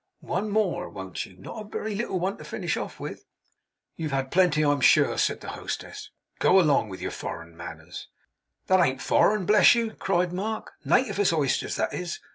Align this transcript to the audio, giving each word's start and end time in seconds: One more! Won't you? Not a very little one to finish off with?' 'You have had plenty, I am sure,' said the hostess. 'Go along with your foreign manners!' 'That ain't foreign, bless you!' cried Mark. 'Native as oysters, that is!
One 0.21 0.49
more! 0.49 0.89
Won't 0.89 1.27
you? 1.27 1.37
Not 1.37 1.61
a 1.63 1.69
very 1.69 1.93
little 1.93 2.19
one 2.19 2.35
to 2.39 2.43
finish 2.43 2.75
off 2.75 2.99
with?' 2.99 3.27
'You 3.97 4.05
have 4.09 4.13
had 4.15 4.31
plenty, 4.31 4.63
I 4.65 4.71
am 4.71 4.81
sure,' 4.81 5.15
said 5.19 5.41
the 5.41 5.49
hostess. 5.49 6.09
'Go 6.39 6.59
along 6.59 6.89
with 6.89 7.01
your 7.01 7.11
foreign 7.11 7.55
manners!' 7.55 8.07
'That 8.65 8.79
ain't 8.79 9.01
foreign, 9.03 9.45
bless 9.45 9.75
you!' 9.75 9.91
cried 9.91 10.33
Mark. 10.33 10.73
'Native 10.83 11.19
as 11.19 11.31
oysters, 11.31 11.75
that 11.75 11.93
is! 11.93 12.19